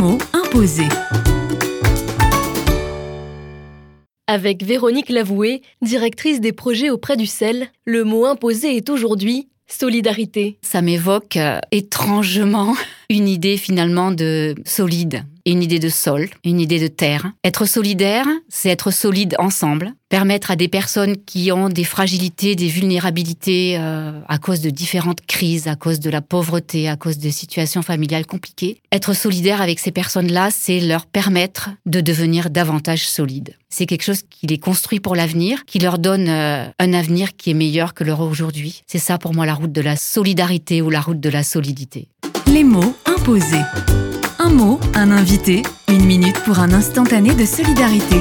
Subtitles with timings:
[0.00, 0.88] mots imposés.
[4.26, 10.58] Avec Véronique Lavoué, directrice des projets auprès du sel, le mot imposé est aujourd'hui solidarité.
[10.62, 12.74] Ça m'évoque euh, étrangement
[13.10, 17.32] une idée finalement de solide, une idée de sol, une idée de terre.
[17.44, 22.68] Être solidaire, c'est être solide ensemble, permettre à des personnes qui ont des fragilités, des
[22.68, 27.30] vulnérabilités euh, à cause de différentes crises, à cause de la pauvreté, à cause de
[27.30, 28.80] situations familiales compliquées.
[28.92, 33.56] Être solidaire avec ces personnes-là, c'est leur permettre de devenir davantage solides.
[33.68, 37.50] C'est quelque chose qui les construit pour l'avenir, qui leur donne euh, un avenir qui
[37.50, 38.82] est meilleur que leur aujourd'hui.
[38.86, 42.08] C'est ça pour moi la route de la solidarité ou la route de la solidité.
[42.46, 43.62] Les mots imposés.
[45.00, 48.20] Un invité, une minute pour un instantané de solidarité.